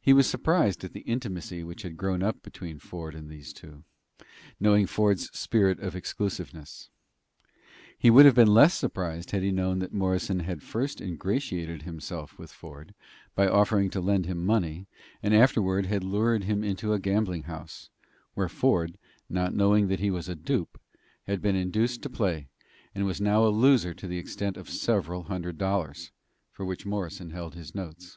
He 0.00 0.14
was 0.14 0.26
surprised 0.26 0.82
at 0.82 0.94
the 0.94 1.02
intimacy 1.02 1.62
which 1.62 1.82
had 1.82 1.98
grown 1.98 2.22
up 2.22 2.42
between 2.42 2.78
Ford 2.78 3.14
and 3.14 3.30
those 3.30 3.52
two, 3.52 3.84
knowing 4.58 4.86
Ford's 4.86 5.28
spirit 5.38 5.78
of 5.80 5.94
exclusiveness. 5.94 6.88
He 7.98 8.08
would 8.08 8.24
have 8.24 8.34
been 8.34 8.46
less 8.54 8.72
surprised 8.72 9.32
had 9.32 9.42
he 9.42 9.50
known 9.52 9.80
that 9.80 9.92
Morrison 9.92 10.40
had 10.40 10.62
first 10.62 11.02
ingratiated 11.02 11.82
himself 11.82 12.38
with 12.38 12.50
Ford 12.50 12.94
by 13.34 13.46
offering 13.46 13.90
to 13.90 14.00
lend 14.00 14.24
him 14.24 14.42
money, 14.42 14.86
and 15.22 15.34
afterward 15.34 15.84
had 15.84 16.02
lured 16.02 16.44
him 16.44 16.64
into 16.64 16.94
a 16.94 16.98
gambling 16.98 17.42
house, 17.42 17.90
where 18.32 18.48
Ford, 18.48 18.96
not 19.28 19.52
knowing 19.54 19.88
that 19.88 20.00
he 20.00 20.10
was 20.10 20.30
a 20.30 20.34
dupe, 20.34 20.80
had 21.26 21.42
been 21.42 21.56
induced 21.56 22.00
to 22.04 22.08
play, 22.08 22.48
and 22.94 23.04
was 23.04 23.20
now 23.20 23.44
a 23.44 23.52
loser 23.54 23.92
to 23.92 24.08
the 24.08 24.16
extent 24.16 24.56
of 24.56 24.70
several 24.70 25.24
hundred 25.24 25.58
dollars, 25.58 26.10
for 26.50 26.64
which 26.64 26.86
Morrison 26.86 27.28
held 27.32 27.54
his 27.54 27.74
notes. 27.74 28.16